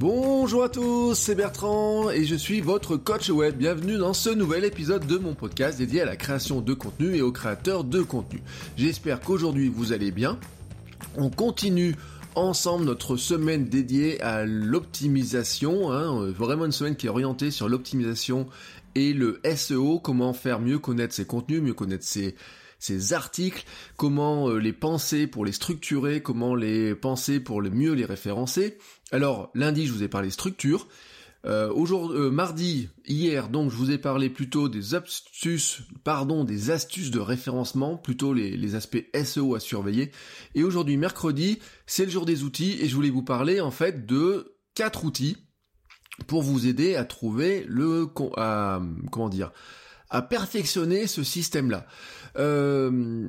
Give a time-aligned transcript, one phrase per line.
[0.00, 3.56] Bonjour à tous, c'est Bertrand et je suis votre coach web.
[3.56, 7.22] Bienvenue dans ce nouvel épisode de mon podcast dédié à la création de contenu et
[7.22, 8.42] aux créateurs de contenu.
[8.76, 10.36] J'espère qu'aujourd'hui vous allez bien.
[11.16, 11.94] On continue
[12.34, 18.48] ensemble notre semaine dédiée à l'optimisation, hein, vraiment une semaine qui est orientée sur l'optimisation
[18.96, 22.34] et le SEO, comment faire mieux connaître ses contenus, mieux connaître ses,
[22.84, 23.64] ses articles,
[23.96, 28.76] comment euh, les penser pour les structurer, comment les penser pour le mieux les référencer.
[29.10, 30.86] Alors lundi je vous ai parlé structure.
[31.46, 36.70] Euh, aujourd'hui, euh, mardi, hier, donc je vous ai parlé plutôt des astuces, pardon, des
[36.70, 40.10] astuces de référencement, plutôt les, les aspects SEO à surveiller.
[40.54, 44.06] Et aujourd'hui, mercredi, c'est le jour des outils et je voulais vous parler en fait
[44.06, 45.36] de quatre outils
[46.26, 49.52] pour vous aider à trouver le, à, comment dire,
[50.22, 51.86] perfectionner ce système-là.
[52.36, 53.28] Euh,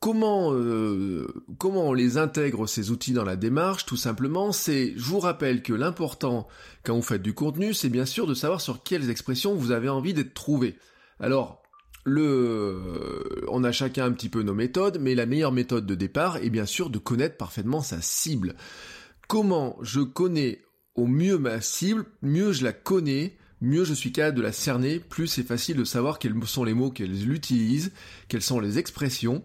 [0.00, 1.26] comment euh,
[1.58, 3.86] comment on les intègre ces outils dans la démarche?
[3.86, 6.46] Tout simplement, c'est je vous rappelle que l'important
[6.82, 9.88] quand vous faites du contenu, c'est bien sûr de savoir sur quelles expressions vous avez
[9.88, 10.76] envie d'être trouvé.
[11.20, 11.62] Alors
[12.04, 16.36] le, on a chacun un petit peu nos méthodes, mais la meilleure méthode de départ
[16.36, 18.56] est bien sûr de connaître parfaitement sa cible.
[19.26, 20.60] Comment je connais
[20.94, 25.00] au mieux ma cible, mieux je la connais, mieux je suis capable de la cerner,
[25.00, 27.92] plus c'est facile de savoir quels sont les mots qu'elles utilisent,
[28.28, 29.44] quelles sont les expressions.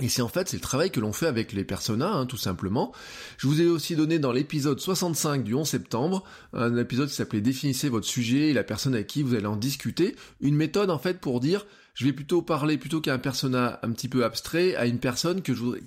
[0.00, 2.36] Et c'est en fait c'est le travail que l'on fait avec les personas, hein, tout
[2.36, 2.92] simplement.
[3.38, 7.40] Je vous ai aussi donné dans l'épisode 65 du 11 septembre, un épisode qui s'appelait
[7.40, 10.98] Définissez votre sujet et la personne avec qui vous allez en discuter, une méthode en
[10.98, 11.66] fait pour dire
[11.96, 15.40] je vais plutôt parler plutôt qu'à un persona un petit peu abstrait à une personne
[15.40, 15.80] que je voudrais,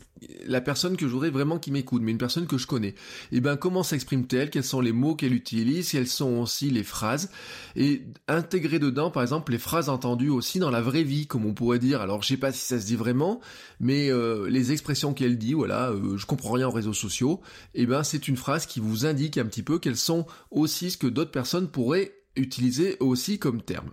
[0.48, 2.90] la personne que je vraiment qui m'écoute, mais une personne que je connais.
[2.90, 2.96] Et
[3.34, 4.50] eh ben comment s'exprime-t-elle?
[4.50, 5.92] Quels sont les mots qu'elle utilise?
[5.92, 7.30] Quelles sont aussi les phrases?
[7.76, 11.54] Et intégrer dedans, par exemple, les phrases entendues aussi dans la vraie vie, comme on
[11.54, 12.02] pourrait dire.
[12.02, 13.40] Alors je sais pas si ça se dit vraiment,
[13.80, 17.40] mais euh, les expressions qu'elle dit, voilà, euh, je comprends rien aux réseaux sociaux.
[17.76, 20.90] Et eh ben c'est une phrase qui vous indique un petit peu quelles sont aussi
[20.90, 23.92] ce que d'autres personnes pourraient utiliser aussi comme terme.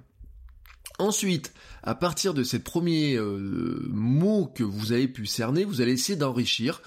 [0.98, 1.52] Ensuite,
[1.82, 6.16] à partir de ces premiers euh, mots que vous avez pu cerner, vous allez essayer
[6.16, 6.80] d'enrichir.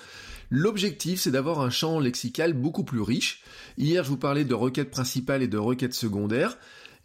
[0.50, 3.44] L'objectif, c'est d'avoir un champ lexical beaucoup plus riche.
[3.78, 6.58] Hier, je vous parlais de requêtes principales et de requêtes secondaires.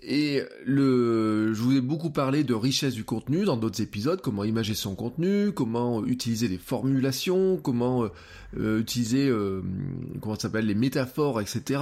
[0.06, 4.44] Et le, je vous ai beaucoup parlé de richesse du contenu dans d'autres épisodes, comment
[4.44, 8.08] imager son contenu, comment utiliser des formulations, comment euh,
[8.58, 9.62] euh, utiliser, euh,
[10.20, 11.80] comment s'appelle, les métaphores, etc.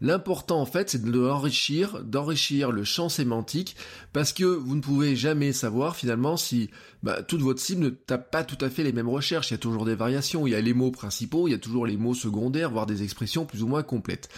[0.00, 3.76] L'important en fait, c'est de l'enrichir, d'enrichir le champ sémantique,
[4.14, 6.70] parce que vous ne pouvez jamais savoir finalement si
[7.02, 9.50] bah, toute votre cible ne tape pas tout à fait les mêmes recherches.
[9.50, 10.46] Il y a toujours des variations.
[10.46, 13.02] Il y a les mots principaux, il y a toujours les mots secondaires, voire des
[13.02, 14.30] expressions plus ou moins complètes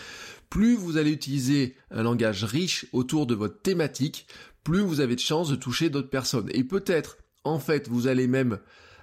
[0.51, 4.27] plus vous allez utiliser un langage riche autour de votre thématique,
[4.65, 6.51] plus vous avez de chances de toucher d'autres personnes.
[6.53, 8.59] Et peut-être, en fait, vous allez même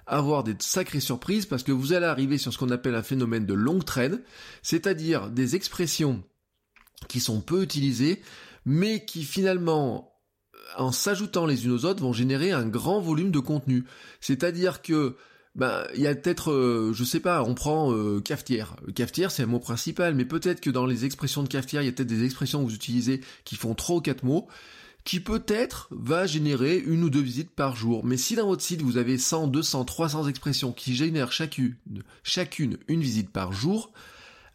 [0.06, 3.46] avoir des sacrées surprises parce que vous allez arriver sur ce qu'on appelle un phénomène
[3.46, 4.22] de longue traîne,
[4.62, 6.22] c'est-à-dire des expressions
[7.08, 8.22] qui sont peu utilisées,
[8.64, 10.12] mais qui finalement,
[10.76, 13.84] en s'ajoutant les unes aux autres, vont générer un grand volume de contenu.
[14.20, 15.16] C'est-à-dire que
[15.58, 18.76] ben il y a peut-être, euh, je sais pas, on prend euh, cafetière.
[18.94, 21.88] Cafetière, c'est un mot principal, mais peut-être que dans les expressions de cafetière, il y
[21.88, 24.46] a peut-être des expressions que vous utilisez qui font trois ou quatre mots,
[25.02, 28.04] qui peut-être va générer une ou deux visites par jour.
[28.04, 31.74] Mais si dans votre site vous avez 100, 200, 300 expressions qui génèrent chacune,
[32.22, 33.92] chacune une visite par jour,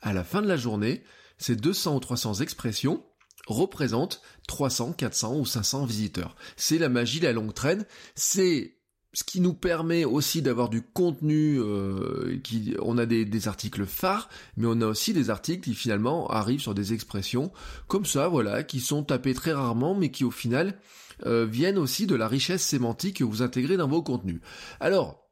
[0.01, 1.03] à la fin de la journée,
[1.37, 3.03] ces 200 ou 300 expressions
[3.45, 6.37] représentent 300, 400 ou 500 visiteurs.
[6.55, 8.77] C'est la magie de la longue traîne, c'est
[9.13, 14.27] ce qui nous permet aussi d'avoir du contenu, euh, qui, on a des, articles phares,
[14.57, 17.51] mais on a aussi des articles qui finalement arrivent sur des expressions
[17.87, 20.79] comme ça, voilà, qui sont tapés très rarement, mais qui au final
[21.25, 24.41] euh, viennent aussi de la richesse sémantique que vous intégrez dans vos contenus.
[24.79, 25.22] Alors,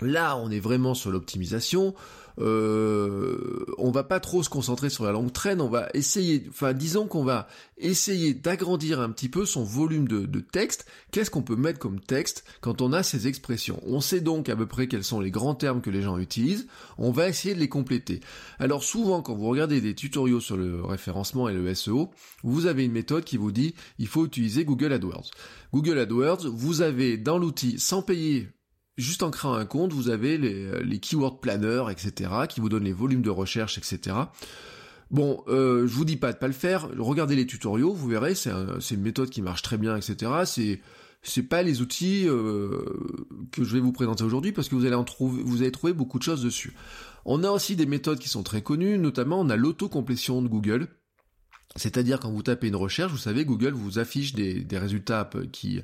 [0.00, 1.94] là, on est vraiment sur l'optimisation
[2.40, 6.72] euh, on va pas trop se concentrer sur la longue traîne, on va essayer, enfin
[6.72, 7.46] disons qu'on va
[7.78, 10.86] essayer d'agrandir un petit peu son volume de, de texte.
[11.12, 13.80] Qu'est-ce qu'on peut mettre comme texte quand on a ces expressions?
[13.86, 16.66] On sait donc à peu près quels sont les grands termes que les gens utilisent,
[16.98, 18.20] on va essayer de les compléter.
[18.58, 22.10] Alors souvent quand vous regardez des tutoriaux sur le référencement et le SEO,
[22.42, 25.30] vous avez une méthode qui vous dit il faut utiliser Google AdWords.
[25.72, 28.48] Google AdWords, vous avez dans l'outil sans payer
[28.96, 32.84] juste en créant un compte, vous avez les, les keyword planners, etc., qui vous donnent
[32.84, 34.16] les volumes de recherche, etc.
[35.10, 36.88] Bon, euh, je vous dis pas de pas le faire.
[36.98, 40.32] Regardez les tutoriaux, vous verrez, c'est une méthode qui marche très bien, etc.
[40.44, 40.80] C'est
[41.22, 42.84] c'est pas les outils euh,
[43.50, 45.92] que je vais vous présenter aujourd'hui parce que vous allez en trouver, vous allez trouver
[45.94, 46.74] beaucoup de choses dessus.
[47.24, 50.88] On a aussi des méthodes qui sont très connues, notamment on a l'autocomplétion de Google.
[51.76, 55.80] C'est-à-dire quand vous tapez une recherche, vous savez, Google vous affiche des, résultats qui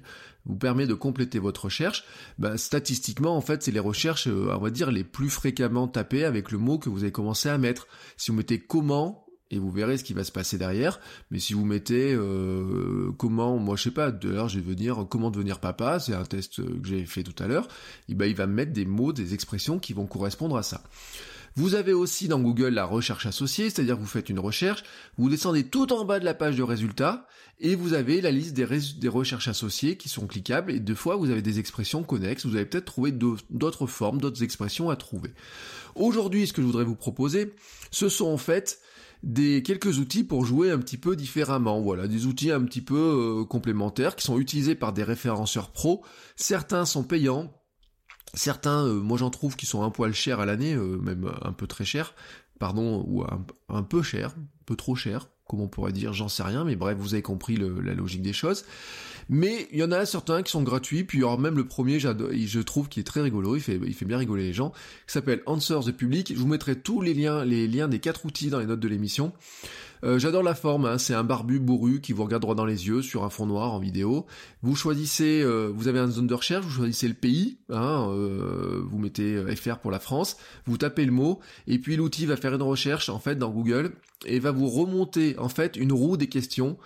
[0.47, 2.05] vous permet de compléter votre recherche.
[2.39, 6.25] Ben, statistiquement, en fait, c'est les recherches, euh, on va dire, les plus fréquemment tapées
[6.25, 7.89] avec le mot que vous avez commencé à mettre.
[8.17, 11.01] Si vous mettez comment, et vous verrez ce qui va se passer derrière.
[11.31, 15.31] Mais si vous mettez euh, comment, moi je sais pas, d'ailleurs je vais venir comment
[15.31, 17.67] devenir papa, c'est un test que j'ai fait tout à l'heure,
[18.09, 20.83] et ben il va me mettre des mots, des expressions qui vont correspondre à ça.
[21.57, 24.85] Vous avez aussi dans Google la recherche associée, c'est-à-dire que vous faites une recherche,
[25.19, 27.27] vous descendez tout en bas de la page de résultats,
[27.59, 31.31] et vous avez la liste des, recherches associées qui sont cliquables, et deux fois vous
[31.31, 35.35] avez des expressions connexes, vous avez peut-être trouvé d'autres formes, d'autres expressions à trouver.
[35.95, 37.55] Aujourd'hui, ce que je voudrais vous proposer,
[37.91, 38.81] ce sont en fait
[39.23, 41.81] des quelques outils pour jouer un petit peu différemment.
[41.81, 42.97] Voilà, des outils un petit peu
[43.41, 46.03] euh, complémentaires qui sont utilisés par des référenceurs pros.
[46.37, 47.53] Certains sont payants,
[48.35, 51.53] certains, euh, moi j'en trouve qui sont un poil chers à l'année, euh, même un
[51.53, 52.15] peu très chers,
[52.59, 53.25] pardon, ou
[53.69, 56.77] un, peu cher, un peu trop cher, comme on pourrait dire, j'en sais rien, mais
[56.77, 58.65] bref, vous avez compris la logique des choses.
[59.29, 62.61] Mais il y en a certains qui sont gratuits, puis alors même le premier, je
[62.61, 64.71] trouve qu'il est très rigolo, il fait, il fait bien rigoler les gens,
[65.07, 66.33] qui s'appelle Answer the Public.
[66.35, 68.89] Je vous mettrai tous les liens, les liens des quatre outils dans les notes de
[68.89, 69.33] l'émission.
[70.03, 70.99] Euh, j'adore la forme, hein.
[70.99, 73.73] c'est un barbu bourru qui vous regarde droit dans les yeux sur un fond noir
[73.73, 74.27] en vidéo.
[74.63, 78.83] Vous choisissez, euh, vous avez une zone de recherche, vous choisissez le pays, hein, euh,
[78.85, 80.37] vous mettez FR pour la France,
[80.67, 83.93] vous tapez le mot, et puis l'outil va faire une recherche en fait dans Google
[84.25, 86.79] et va vous remonter en fait une roue des questions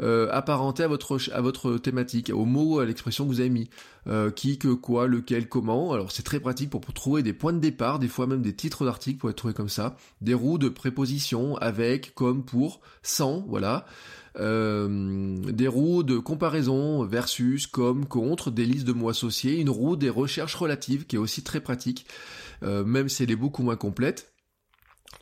[0.00, 3.68] euh, apparenté à votre à votre thématique, au mot, à l'expression que vous avez mis,
[4.06, 5.92] euh, qui, que, quoi, lequel, comment.
[5.92, 8.84] Alors c'est très pratique pour, trouver des points de départ, des fois même des titres
[8.84, 13.86] d'articles pour être trouvé comme ça, des roues de préposition avec, comme, pour, sans, voilà.
[14.38, 19.96] Euh, des roues de comparaison versus, comme, contre, des listes de mots associés, une roue
[19.96, 22.06] des recherches relatives qui est aussi très pratique,
[22.62, 24.32] même si elle est beaucoup moins complète.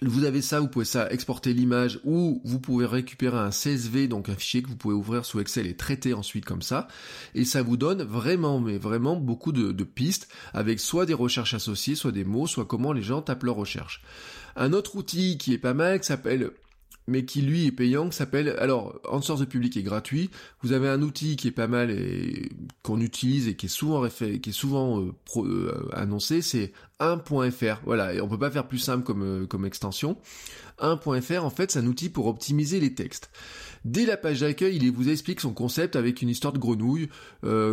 [0.03, 4.29] Vous avez ça, vous pouvez ça exporter l'image ou vous pouvez récupérer un CSV, donc
[4.29, 6.87] un fichier que vous pouvez ouvrir sous Excel et traiter ensuite comme ça.
[7.35, 11.95] Et ça vous donne vraiment, mais vraiment beaucoup de, pistes avec soit des recherches associées,
[11.95, 14.03] soit des mots, soit comment les gens tapent leurs recherches.
[14.55, 16.51] Un autre outil qui est pas mal, qui s'appelle
[17.07, 20.31] mais qui lui est payant, qui s'appelle, alors, Answers the Public est gratuit,
[20.63, 22.51] vous avez un outil qui est pas mal et
[22.83, 28.15] qu'on utilise et qui est souvent qui est souvent euh, euh, annoncé, c'est 1.fr, voilà,
[28.15, 30.17] et on peut pas faire plus simple comme, euh, comme extension.
[30.81, 33.31] 1.fr, en fait, c'est un outil pour optimiser les textes.
[33.85, 37.09] Dès la page d'accueil, il vous explique son concept avec une histoire de grenouille,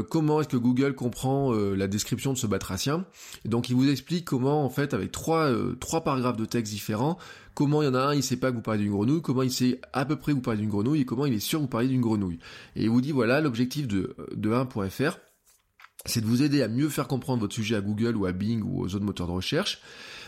[0.09, 3.05] comment est-ce que Google comprend la description de ce batracien.
[3.45, 7.17] Et donc il vous explique comment, en fait, avec trois, trois paragraphes de texte différents,
[7.55, 9.41] comment il y en a un, il sait pas que vous parlez d'une grenouille, comment
[9.41, 11.57] il sait à peu près que vous parlez d'une grenouille, et comment il est sûr
[11.57, 12.37] que vous parlez d'une grenouille.
[12.75, 15.17] Et il vous dit, voilà, l'objectif de, de 1.fr,
[16.05, 18.61] c'est de vous aider à mieux faire comprendre votre sujet à Google ou à Bing
[18.61, 19.81] ou aux autres moteurs de recherche.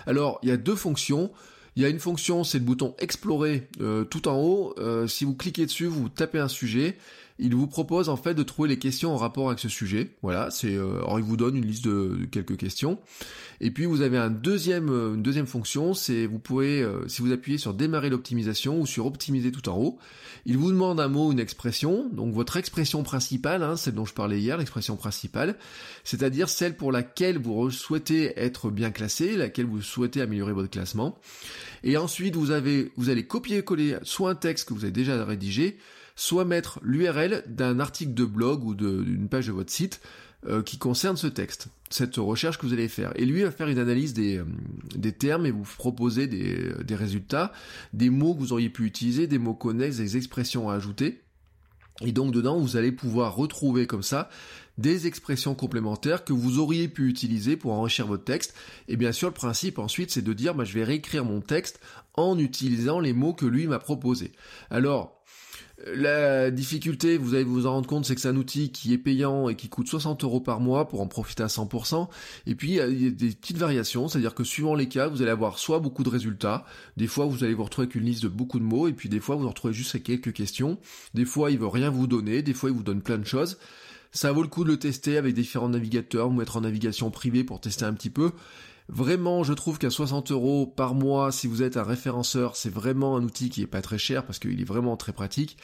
[0.07, 1.31] Alors, il y a deux fonctions.
[1.75, 4.73] Il y a une fonction, c'est le bouton explorer euh, tout en haut.
[4.77, 6.97] Euh, si vous cliquez dessus, vous tapez un sujet
[7.37, 10.11] il vous propose en fait de trouver les questions en rapport avec ce sujet.
[10.21, 12.97] Voilà, c'est euh, il vous donne une liste de, quelques questions.
[13.59, 17.21] Et puis vous avez un deuxième, euh, une deuxième fonction, c'est vous pouvez, euh, si
[17.21, 19.99] vous appuyez sur démarrer l'optimisation ou sur optimiser tout en haut,
[20.45, 24.13] il vous demande un mot, une expression, donc votre expression principale, hein, celle dont je
[24.13, 25.55] parlais hier, l'expression principale,
[26.05, 31.17] c'est-à-dire celle pour laquelle vous souhaitez être bien classé, laquelle vous souhaitez améliorer votre classement.
[31.83, 35.77] Et ensuite vous avez, vous allez copier-coller soit un texte que vous avez déjà rédigé,
[36.15, 40.01] soit mettre l'URL d'un article de blog ou d'une page de votre site
[40.47, 43.11] euh, qui concerne ce texte, cette recherche que vous allez faire.
[43.15, 44.45] Et lui va faire une analyse des, euh,
[44.95, 47.51] des termes et vous proposer des, des, résultats,
[47.93, 51.21] des mots que vous auriez pu utiliser, des mots connexes, des expressions à ajouter.
[52.01, 54.29] Et donc dedans, vous allez pouvoir retrouver comme ça
[54.77, 58.53] des expressions complémentaires que vous auriez pu utiliser pour enrichir votre texte.
[58.87, 61.79] Et bien sûr, le principe ensuite, c'est de dire, bah, je vais réécrire mon texte
[62.13, 64.31] en utilisant les mots que lui m'a proposés.
[64.69, 65.23] Alors,
[65.85, 68.97] la difficulté, vous allez vous en rendre compte, c'est que c'est un outil qui est
[68.97, 72.07] payant et qui coûte 60 euros par mois pour en profiter à 100%.
[72.47, 75.31] Et puis, il y a des petites variations, c'est-à-dire que suivant les cas, vous allez
[75.31, 76.65] avoir soit beaucoup de résultats,
[76.95, 79.09] des fois vous allez vous retrouver avec une liste de beaucoup de mots, et puis
[79.09, 80.77] des fois vous vous retrouvez juste quelques questions.
[81.13, 83.57] Des fois, il veut rien vous donner, des fois il vous donne plein de choses.
[84.11, 87.43] Ça vaut le coup de le tester avec différents navigateurs, vous mettre en navigation privée
[87.43, 88.31] pour tester un petit peu.
[88.87, 93.17] Vraiment, je trouve qu'à 60 euros par mois, si vous êtes un référenceur, c'est vraiment
[93.17, 95.57] un outil qui est pas très cher parce qu'il est vraiment très pratique.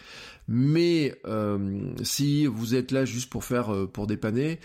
[0.48, 4.60] Mais euh, si vous êtes là juste pour faire, euh, pour dépanner,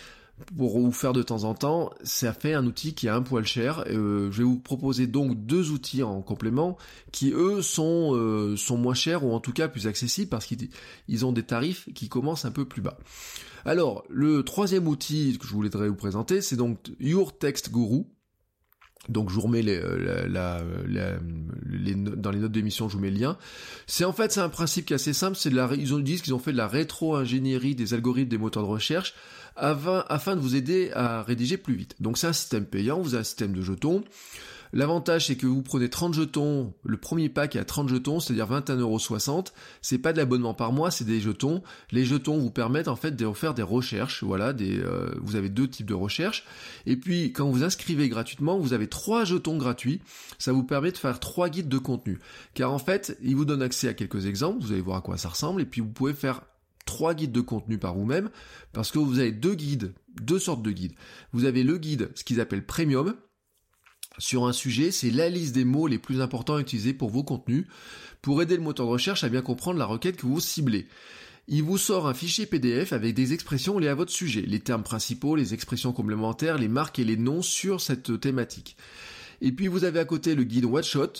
[0.56, 3.46] pour vous faire de temps en temps, ça fait un outil qui est un poil
[3.46, 3.84] cher.
[3.88, 6.76] Euh, je vais vous proposer donc deux outils en complément
[7.10, 11.26] qui eux sont euh, sont moins chers ou en tout cas plus accessibles parce qu'ils
[11.26, 12.98] ont des tarifs qui commencent un peu plus bas.
[13.64, 18.04] Alors le troisième outil que je voudrais vous présenter, c'est donc Your Text Guru.
[19.08, 20.60] Donc je vous remets les, euh, la,
[21.66, 23.36] les, dans les notes d'émission, je vous mets le lien.
[23.86, 25.36] C'est en fait c'est un principe qui est assez simple.
[25.36, 28.38] C'est de la, ils ont disent qu'ils ont fait de la rétro-ingénierie des algorithmes des
[28.38, 29.14] moteurs de recherche
[29.56, 31.94] afin, afin de vous aider à rédiger plus vite.
[32.00, 33.00] Donc c'est un système payant.
[33.00, 34.04] Vous avez un système de jetons.
[34.72, 38.50] L'avantage, c'est que vous prenez 30 jetons, le premier pack est à 30 jetons, c'est-à-dire
[38.50, 39.52] 21,60€.
[39.82, 41.62] C'est pas de l'abonnement par mois, c'est des jetons.
[41.90, 44.22] Les jetons vous permettent en fait de faire des recherches.
[44.22, 46.44] Voilà, des, euh, vous avez deux types de recherches.
[46.86, 50.00] Et puis, quand vous inscrivez gratuitement, vous avez trois jetons gratuits.
[50.38, 52.18] Ça vous permet de faire trois guides de contenu.
[52.54, 54.62] Car en fait, il vous donne accès à quelques exemples.
[54.62, 55.62] Vous allez voir à quoi ça ressemble.
[55.62, 56.42] Et puis, vous pouvez faire
[56.84, 58.30] trois guides de contenu par vous-même.
[58.72, 60.94] Parce que vous avez deux guides, deux sortes de guides.
[61.32, 63.14] Vous avez le guide, ce qu'ils appellent premium
[64.18, 67.22] sur un sujet, c'est la liste des mots les plus importants à utiliser pour vos
[67.22, 67.66] contenus,
[68.22, 70.86] pour aider le moteur de recherche à bien comprendre la requête que vous ciblez.
[71.48, 74.82] Il vous sort un fichier PDF avec des expressions liées à votre sujet, les termes
[74.82, 78.76] principaux, les expressions complémentaires, les marques et les noms sur cette thématique.
[79.40, 81.12] Et puis vous avez à côté le guide One Shot.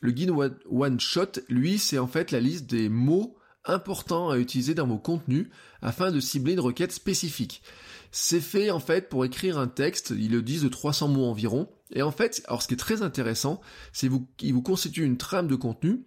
[0.00, 0.32] Le guide
[0.70, 4.98] One Shot, lui, c'est en fait la liste des mots importants à utiliser dans vos
[4.98, 5.48] contenus
[5.82, 7.62] afin de cibler une requête spécifique.
[8.10, 11.68] C'est fait en fait pour écrire un texte, ils le disent de 300 mots environ.
[11.92, 13.60] Et en fait, alors ce qui est très intéressant,
[13.92, 16.04] c'est qu'il vous constitue une trame de contenu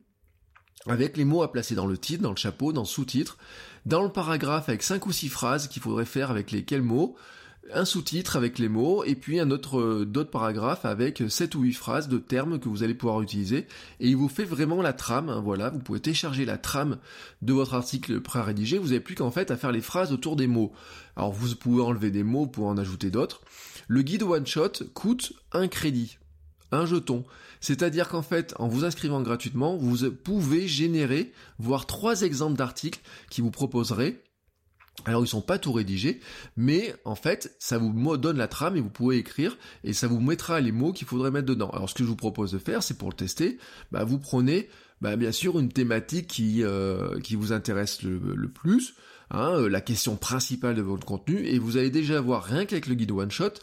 [0.87, 3.37] avec les mots à placer dans le titre, dans le chapeau, dans le sous-titre,
[3.85, 7.15] dans le paragraphe avec 5 ou 6 phrases qu'il faudrait faire avec lesquelles mots,
[7.73, 11.61] un sous-titre avec les mots, et puis un autre euh, d'autres paragraphes avec 7 ou
[11.61, 13.67] 8 phrases de termes que vous allez pouvoir utiliser.
[13.99, 16.97] Et il vous fait vraiment la trame, hein, voilà, vous pouvez télécharger la trame
[17.41, 20.47] de votre article pré-rédigé, vous n'avez plus qu'en fait à faire les phrases autour des
[20.47, 20.71] mots.
[21.15, 23.41] Alors vous pouvez enlever des mots pour en ajouter d'autres.
[23.87, 26.17] Le guide one shot coûte un crédit,
[26.71, 27.25] un jeton.
[27.59, 33.41] C'est-à-dire qu'en fait, en vous inscrivant gratuitement, vous pouvez générer, voire trois exemples d'articles qui
[33.41, 34.19] vous proposeraient
[35.05, 36.19] alors ils sont pas tout rédigés,
[36.57, 40.19] mais en fait ça vous donne la trame et vous pouvez écrire et ça vous
[40.19, 41.69] mettra les mots qu'il faudrait mettre dedans.
[41.71, 43.57] Alors ce que je vous propose de faire, c'est pour le tester,
[43.91, 44.69] bah, vous prenez
[45.01, 48.93] bah, bien sûr une thématique qui, euh, vous intéresse le, plus,
[49.31, 52.85] hein, euh, la question principale de votre contenu, et vous allez déjà voir, rien qu'avec
[52.85, 53.53] le guide one shot,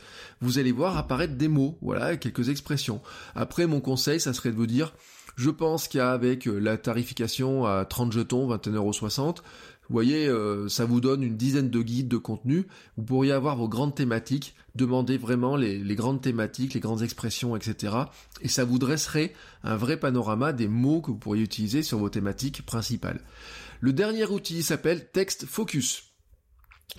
[0.40, 3.00] vous allez voir apparaître des mots, voilà, quelques expressions.
[3.36, 4.92] Après mon conseil, ça serait de vous dire,
[5.36, 9.36] je pense qu'avec euh, la tarification à 30 jetons, 21,60€,
[9.88, 12.66] vous voyez, euh, ça vous donne une dizaine de guides de contenu.
[12.98, 17.96] Vous pourriez avoir vos grandes thématiques, demander vraiment les, grandes thématiques, les grandes expressions, etc.
[18.42, 19.32] Et ça vous dresserait
[19.64, 23.20] un vrai panorama des mots que vous pourriez utiliser sur vos thématiques principales.
[23.80, 26.04] Le dernier outil s'appelle Text Focus.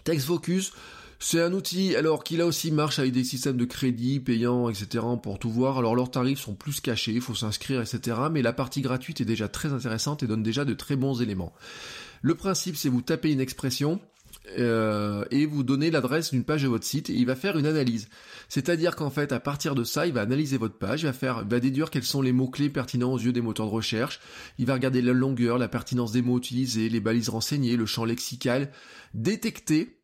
[0.04, 0.74] Text Focus,
[1.20, 5.04] c'est un outil, alors qu'il a aussi marche avec des systèmes de crédit payants, etc.
[5.22, 5.78] pour tout voir.
[5.78, 8.18] Alors leurs tarifs sont plus cachés, il faut s'inscrire, etc.
[8.32, 11.54] Mais la partie gratuite est déjà très intéressante et donne déjà de très bons éléments.
[12.22, 14.00] Le principe, c'est vous tapez une expression,
[14.58, 17.66] euh, et vous donnez l'adresse d'une page de votre site et il va faire une
[17.66, 18.10] analyse.
[18.48, 21.46] C'est-à-dire qu'en fait, à partir de ça, il va analyser votre page, il va faire,
[21.46, 24.20] va déduire quels sont les mots-clés pertinents aux yeux des moteurs de recherche,
[24.58, 28.06] il va regarder la longueur, la pertinence des mots utilisés, les balises renseignées, le champ
[28.06, 28.72] lexical,
[29.14, 29.99] détecter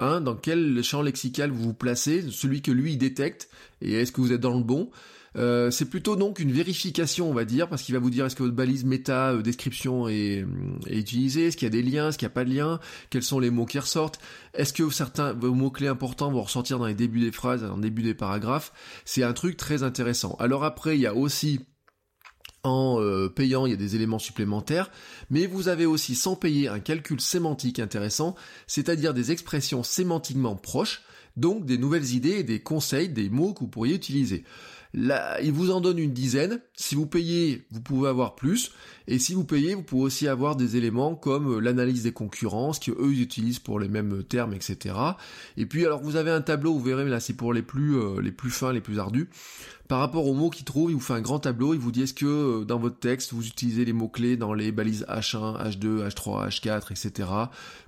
[0.00, 3.48] Hein, dans quel champ lexical vous vous placez, celui que lui détecte,
[3.80, 4.90] et est-ce que vous êtes dans le bon?
[5.36, 8.36] Euh, c'est plutôt donc une vérification, on va dire, parce qu'il va vous dire est-ce
[8.36, 10.44] que votre balise méta euh, description est,
[10.86, 12.80] est utilisée, est-ce qu'il y a des liens, est-ce qu'il n'y a pas de liens,
[13.10, 14.20] quels sont les mots qui ressortent,
[14.54, 17.82] est-ce que certains vos mots-clés importants vont ressortir dans les débuts des phrases, dans le
[17.82, 18.72] début des paragraphes?
[19.04, 20.36] C'est un truc très intéressant.
[20.38, 21.60] Alors après, il y a aussi
[22.64, 24.90] en euh, payant, il y a des éléments supplémentaires,
[25.30, 28.34] mais vous avez aussi sans payer un calcul sémantique intéressant,
[28.66, 31.02] c'est-à-dire des expressions sémantiquement proches,
[31.36, 34.44] donc des nouvelles idées et des conseils, des mots que vous pourriez utiliser.
[34.96, 36.60] Là, il vous en donne une dizaine.
[36.76, 38.70] Si vous payez, vous pouvez avoir plus.
[39.08, 42.78] Et si vous payez, vous pouvez aussi avoir des éléments comme euh, l'analyse des concurrences,
[42.78, 44.94] que eux utilisent pour les mêmes termes, etc.
[45.56, 48.20] Et puis, alors, vous avez un tableau, vous verrez, là, c'est pour les plus, euh,
[48.20, 49.28] les plus fins, les plus ardus.
[49.88, 52.02] Par rapport aux mots qu'il trouve, il vous fait un grand tableau, il vous dit
[52.02, 56.08] est-ce que euh, dans votre texte, vous utilisez les mots-clés dans les balises H1, H2,
[56.08, 57.28] H3, H4, etc.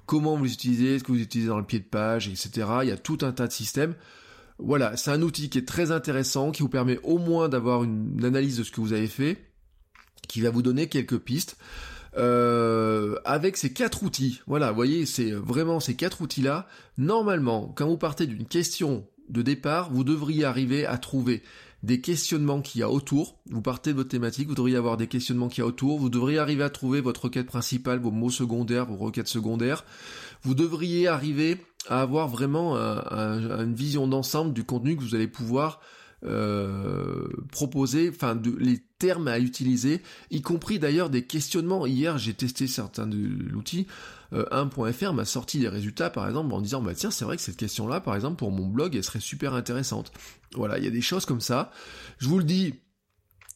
[0.07, 2.67] Comment vous utilisez, est-ce que vous utilisez dans le pied de page, etc.
[2.83, 3.95] Il y a tout un tas de systèmes.
[4.59, 8.25] Voilà, c'est un outil qui est très intéressant, qui vous permet au moins d'avoir une,
[8.25, 9.37] analyse de ce que vous avez fait,
[10.29, 11.57] qui va vous donner quelques pistes.
[12.17, 16.67] Euh, avec ces quatre outils, voilà, vous voyez, c'est vraiment ces quatre outils-là.
[16.97, 21.43] Normalement, quand vous partez d'une question de départ, vous devriez arriver à trouver
[21.83, 23.39] des questionnements qu'il y a autour.
[23.51, 25.99] Vous partez de votre thématique, vous devriez avoir des questionnements qu'il y a autour.
[25.99, 29.85] Vous devriez arriver à trouver votre requête principale, vos mots secondaires, vos requêtes secondaires.
[30.43, 35.81] Vous devriez arriver avoir vraiment une vision d'ensemble du contenu que vous allez pouvoir
[36.25, 41.87] euh, proposer, enfin les termes à utiliser, y compris d'ailleurs des questionnements.
[41.87, 43.87] Hier, j'ai testé certains de l'outil.
[44.33, 47.43] 1.fr euh, m'a sorti des résultats, par exemple, en disant bah tiens, c'est vrai que
[47.43, 50.11] cette question-là, par exemple, pour mon blog, elle serait super intéressante.
[50.55, 51.71] Voilà, il y a des choses comme ça.
[52.19, 52.75] Je vous le dis,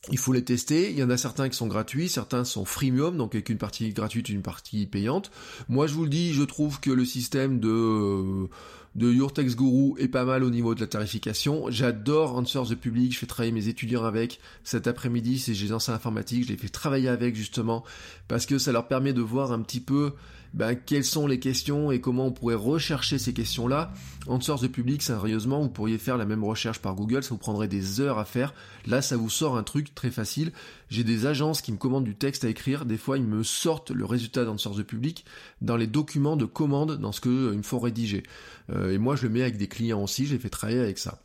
[0.09, 0.91] il faut les tester.
[0.91, 3.91] Il y en a certains qui sont gratuits, certains sont freemium, donc avec une partie
[3.91, 5.31] gratuite, une partie payante.
[5.69, 8.49] Moi, je vous le dis, je trouve que le système de euh,
[8.97, 11.71] de Your Guru est pas mal au niveau de la tarification.
[11.71, 14.41] J'adore Answers the Public, je fais travailler mes étudiants avec.
[14.65, 17.85] Cet après-midi, c'est j'ai lancé informatique, je les fais travailler avec justement,
[18.27, 20.13] parce que ça leur permet de voir un petit peu
[20.53, 23.93] ben, quelles sont les questions et comment on pourrait rechercher ces questions-là?
[24.27, 27.39] En source de public, sérieusement, vous pourriez faire la même recherche par Google, ça vous
[27.39, 28.53] prendrait des heures à faire.
[28.87, 30.53] Là, ça vous sort un truc très facile.
[30.89, 32.85] J'ai des agences qui me commandent du texte à écrire.
[32.85, 35.25] Des fois, ils me sortent le résultat dans source de public
[35.61, 38.23] dans les documents de commande, dans ce qu'ils me faut rédiger.
[38.71, 41.23] Euh, et moi, je le mets avec des clients aussi, j'ai fait travailler avec ça.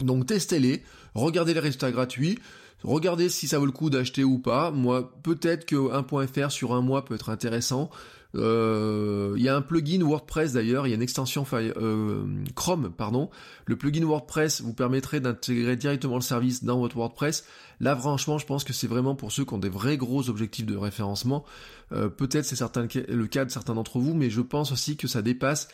[0.00, 0.82] Donc, testez-les,
[1.14, 2.38] regardez les résultats gratuits.
[2.82, 4.70] Regardez si ça vaut le coup d'acheter ou pas.
[4.70, 7.90] Moi, peut-être que 1.fr sur un mois peut être intéressant.
[8.34, 12.24] Euh, il y a un plugin WordPress d'ailleurs, il y a une extension euh,
[12.54, 13.30] Chrome, pardon.
[13.66, 17.44] Le plugin WordPress vous permettrait d'intégrer directement le service dans votre WordPress.
[17.80, 20.66] Là, franchement, je pense que c'est vraiment pour ceux qui ont des vrais gros objectifs
[20.66, 21.44] de référencement.
[21.92, 22.60] Euh, peut-être c'est
[23.08, 25.68] le cas de certains d'entre vous, mais je pense aussi que ça dépasse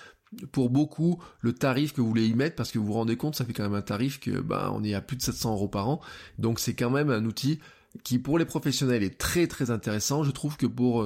[0.52, 3.35] pour beaucoup le tarif que vous voulez y mettre parce que vous vous rendez compte,
[3.35, 5.69] ça fait quand même un tarif que bah on est à plus de 700 euros
[5.69, 6.00] par an.
[6.38, 7.59] Donc c'est quand même un outil
[8.05, 10.23] qui pour les professionnels est très très intéressant.
[10.23, 11.05] Je trouve que pour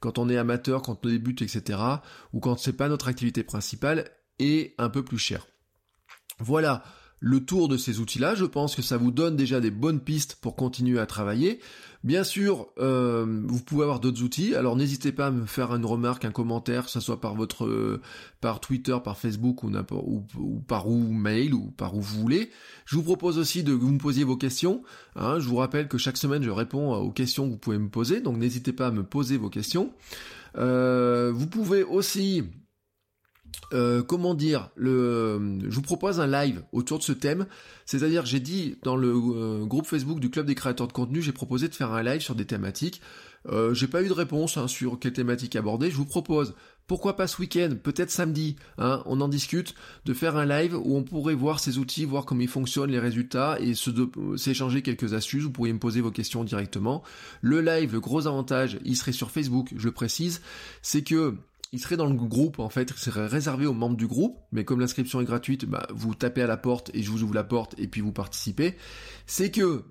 [0.00, 1.78] quand on est amateur, quand on débute, etc.,
[2.32, 5.46] ou quand c'est pas notre activité principale, est un peu plus cher.
[6.38, 6.82] Voilà
[7.20, 8.34] le tour de ces outils-là.
[8.34, 11.60] Je pense que ça vous donne déjà des bonnes pistes pour continuer à travailler.
[12.04, 14.54] Bien sûr, euh, vous pouvez avoir d'autres outils.
[14.54, 17.64] Alors n'hésitez pas à me faire une remarque, un commentaire, que ce soit par votre,
[17.64, 18.02] euh,
[18.42, 22.50] par Twitter, par Facebook ou, ou, par où mail ou par où vous voulez.
[22.84, 24.82] Je vous propose aussi de vous me vos questions.
[25.16, 25.38] Hein.
[25.40, 28.20] Je vous rappelle que chaque semaine je réponds aux questions que vous pouvez me poser,
[28.20, 29.90] donc n'hésitez pas à me poser vos questions.
[30.58, 32.44] Euh, vous pouvez aussi
[33.72, 37.46] euh, comment dire, le, je vous propose un live autour de ce thème.
[37.86, 41.32] C'est-à-dire, j'ai dit dans le euh, groupe Facebook du club des créateurs de contenu, j'ai
[41.32, 43.00] proposé de faire un live sur des thématiques.
[43.50, 45.90] Euh, j'ai pas eu de réponse hein, sur quelle thématique aborder.
[45.90, 46.54] Je vous propose,
[46.86, 49.74] pourquoi pas ce week-end, peut-être samedi, hein, on en discute,
[50.06, 52.98] de faire un live où on pourrait voir ces outils, voir comment ils fonctionnent, les
[52.98, 53.74] résultats et
[54.36, 55.42] s'échanger quelques astuces.
[55.42, 57.02] Vous pourriez me poser vos questions directement.
[57.42, 60.40] Le live, le gros avantage, il serait sur Facebook, je le précise,
[60.80, 61.36] c'est que
[61.74, 64.64] il serait dans le groupe en fait, il serait réservé aux membres du groupe, mais
[64.64, 67.42] comme l'inscription est gratuite, bah, vous tapez à la porte et je vous ouvre la
[67.42, 68.76] porte et puis vous participez.
[69.26, 69.84] C'est que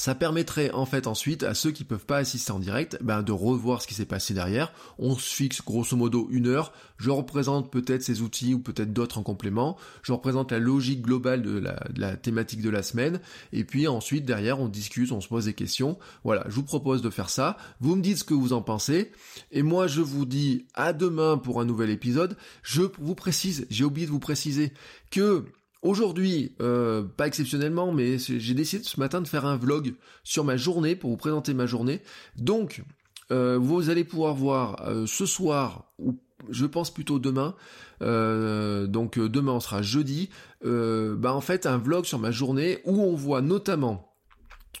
[0.00, 3.32] ça permettrait en fait ensuite à ceux qui peuvent pas assister en direct ben, de
[3.32, 4.72] revoir ce qui s'est passé derrière.
[4.98, 6.72] On se fixe grosso modo une heure.
[6.96, 9.76] Je représente peut-être ces outils ou peut-être d'autres en complément.
[10.02, 11.62] Je représente la logique globale de
[11.98, 13.20] la, thématique de la semaine.
[13.52, 15.98] Et puis ensuite derrière on discute, on se pose des questions.
[16.24, 17.58] Voilà, je vous propose de faire ça.
[17.80, 19.12] Vous me dites ce que vous en pensez.
[19.52, 22.38] Et moi je vous dis à demain pour un nouvel épisode.
[22.62, 24.72] Je vous précise, j'ai oublié de vous préciser
[25.10, 25.44] que
[25.82, 30.58] Aujourd'hui, euh, pas exceptionnellement, mais j'ai décidé ce matin de faire un vlog sur ma
[30.58, 32.02] journée pour vous présenter ma journée.
[32.36, 32.82] Donc,
[33.30, 37.54] euh, vous allez pouvoir voir euh, ce soir, ou je pense plutôt demain,
[38.00, 40.30] donc demain on sera jeudi,
[40.64, 44.16] bah en fait un vlog sur ma journée où on voit notamment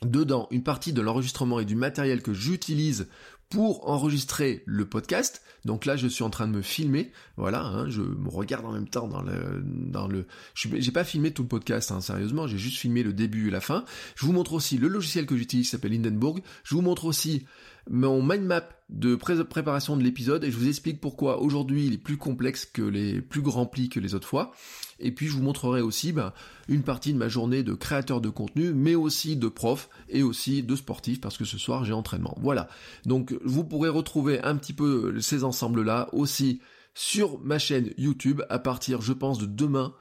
[0.02, 3.08] dedans une partie de l'enregistrement et du matériel que j'utilise
[3.50, 5.42] pour enregistrer le podcast.
[5.64, 7.12] Donc là, je suis en train de me filmer.
[7.36, 10.26] Voilà, hein, je me regarde en même temps dans le, dans le.
[10.54, 12.46] J'ai pas filmé tout le podcast, hein, sérieusement.
[12.46, 13.84] J'ai juste filmé le début et la fin.
[14.14, 16.40] Je vous montre aussi le logiciel que j'utilise, s'appelle Hindenburg.
[16.64, 17.44] Je vous montre aussi
[17.90, 21.98] mon mind map de préparation de l'épisode et je vous explique pourquoi aujourd'hui il est
[21.98, 24.52] plus complexe que les plus rempli que les autres fois.
[25.00, 26.32] Et puis je vous montrerai aussi ben,
[26.68, 30.62] une partie de ma journée de créateur de contenu, mais aussi de prof et aussi
[30.62, 32.36] de sportif parce que ce soir j'ai entraînement.
[32.40, 32.68] Voilà.
[33.06, 36.60] Donc vous pourrez retrouver un petit peu ces ensembles-là aussi
[36.94, 39.94] sur ma chaîne YouTube à partir, je pense, de demain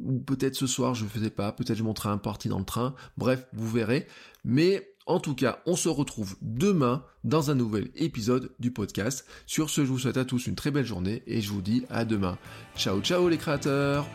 [0.00, 2.64] ou peut-être ce soir, je ne faisais pas, peut-être je montrerai un parti dans le
[2.64, 4.06] train, bref, vous verrez.
[4.44, 9.26] Mais en tout cas, on se retrouve demain dans un nouvel épisode du podcast.
[9.46, 11.84] Sur ce, je vous souhaite à tous une très belle journée et je vous dis
[11.90, 12.38] à demain.
[12.76, 14.06] Ciao ciao les créateurs